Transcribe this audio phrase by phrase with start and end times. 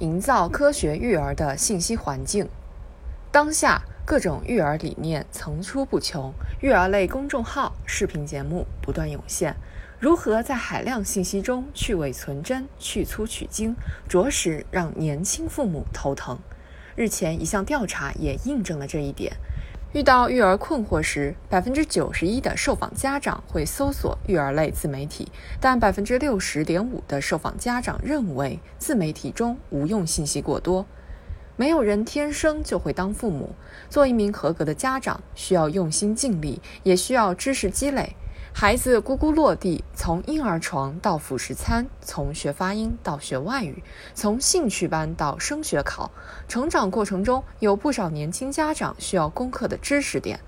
[0.00, 2.48] 营造科学育儿的信息环境。
[3.32, 9.56] 当下各种育儿理念层出不穷，育儿类公众号、视频节目不断涌现。
[10.00, 13.74] 如何在海量信息中去伪存真、去粗取精，
[14.08, 16.38] 着实让年轻父母头疼。
[16.94, 19.32] 日前一项调查也印证了这一点。
[19.94, 25.26] 遇到育儿困惑时，百分之九十一的受访家长会搜索育儿类自媒体，
[25.58, 30.84] 但百分之六十点五的受访家长认为自媒体中无用信息过多。
[31.56, 33.54] 没有人天生就会当父母，
[33.88, 38.14] 做一名合格的家长需要用心尽力，也需要知识积累。
[38.60, 46.10] 孩子咕咕落地，从婴儿床到辅食餐，从学发音到学外语，从兴趣班到升学考，
[46.48, 50.40] 成长过程中有不少年轻家长需要攻克的知识点。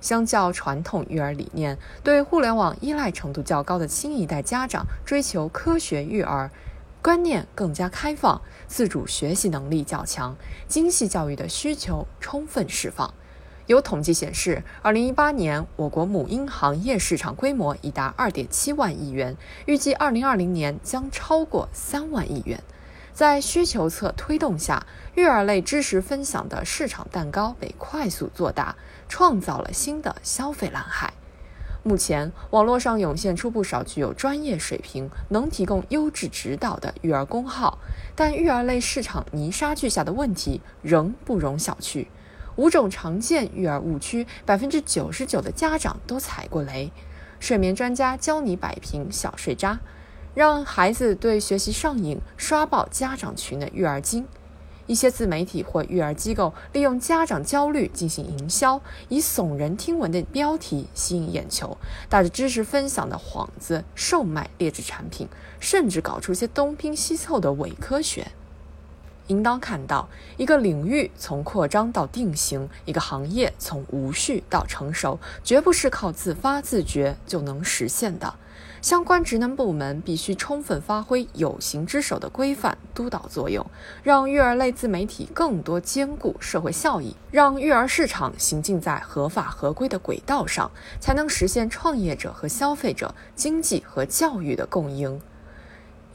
[0.00, 6.52] 相较传统育儿理念，对互联网依赖程度较高的新一代家长追求科学育儿，
[7.02, 10.36] 观念更加开放，自主学习能力较强，
[10.68, 13.12] 精细教育的需求充分释放。
[13.66, 19.36] 有统计显示，二零一八年我国母婴行业市场规模已达二点七万亿元，
[19.66, 22.62] 预计二零二零年将超过三万亿元。
[23.12, 28.76] 在需求侧推动下，育儿类知识分享的市场蛋糕被快速做大，
[29.08, 31.12] 创造了新的消费蓝海。
[31.82, 37.78] 目前，网络上涌现出不少具有专业水平、能提供优质指导的育儿公号，
[38.14, 42.06] 但育儿类市场泥沙俱下的问题仍不容小觑。
[42.56, 46.90] 五种常见育儿误区，百分之九十九的家长都踩过雷。
[47.38, 49.78] 睡眠专家教你摆平小睡渣，
[50.34, 54.26] 让孩子对学习上瘾，刷爆家长群的育儿经。
[54.86, 61.76] 一些自媒体或育儿机构利用家长焦虑进行营销，以耸人听闻的标题吸引眼球，
[62.08, 68.28] 打着知识分享的幌子售卖劣质产品，甚至搞出些东拼西凑的伪科学。
[69.26, 78.34] 应当看到，一个领域从扩张到定型，一个行业从无序到成熟，绝不是靠自发自觉就能实现的。
[78.82, 83.66] 相关职能部门必须充分发挥有形之手的规范督导作用，
[84.02, 90.70] 让育儿类自媒体更多兼顾社会效益，让育儿市场行进在合法合规的轨道上，
[91.00, 95.20] 才能实现创业者和消费者、经济和教育的共赢。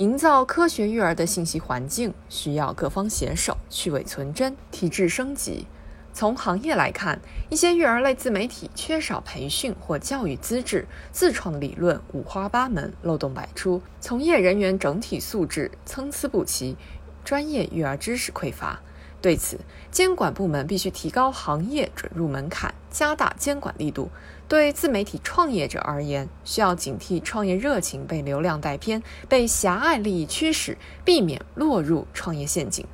[0.01, 5.67] 营造科学育儿的信息环境，需要各方携手，去伪存真，体制升级。
[6.11, 16.75] 从行业来看，一些育儿类自媒体缺少培训或教育资质，自创理论五花八门，漏洞百出，从业人员整体素质参差不齐，
[17.23, 18.81] 专业育儿知识匮乏。
[19.21, 19.59] 对此，
[19.91, 24.09] 监管部门必须提高行业准入门槛，加大监管力度。
[24.47, 32.85] 对自媒体创业者而言，需要警惕创业热情被流量带偏，被狭隘利益驱使，避免落入创业陷阱。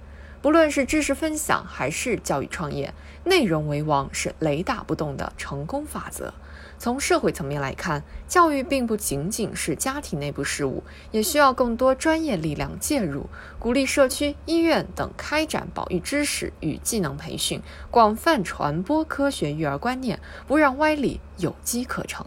[0.42, 2.94] 不论是知识分享还是教育创业，
[3.24, 6.34] 内容为王是雷打不动的成功法则。
[6.80, 13.28] 从社会层面来看，教育并不仅仅是家庭内部事务，也需要更多专业力量介入，
[13.58, 22.26] 鼓励社区、医院等开展保育知识与技能培训，广泛传播科学育儿观念，不让歪理有机可乘。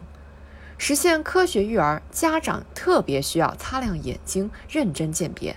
[0.79, 5.57] 实现科学育儿，家长特别需要擦亮眼睛，认真鉴别。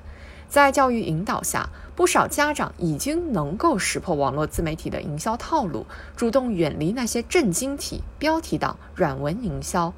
[0.54, 9.92] 在教育引导下，不少家长已经能够识破网络自媒体的营销套路，主动远离那些震惊体、标题党、软文营销。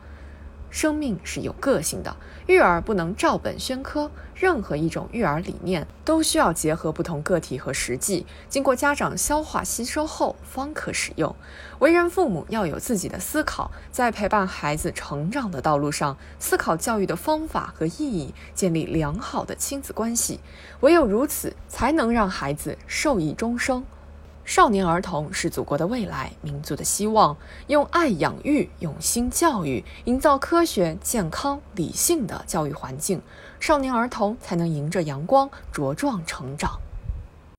[0.70, 2.16] 生命是有个性的，
[2.48, 4.12] 育儿不能照本宣科。
[4.36, 11.34] 任何一种育儿理念都需要结合不同个体和实际，经过家长消化吸收后方可使用。
[11.80, 20.42] 为人父母要有自己的思考，在陪伴孩子成长的道路上，思考教育的方法和意义，建立良好的亲子关系。
[20.82, 23.86] 唯有如此，才能让孩子受益终生。
[24.46, 27.36] 少年儿童是祖国的未来，民族的希望。
[27.66, 33.20] 用爱养育，用心教育，营造科学、健康、理性的教育环境，
[33.60, 36.80] 少年儿童才能迎着阳光茁壮成长。